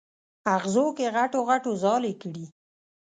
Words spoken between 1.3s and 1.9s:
غڼو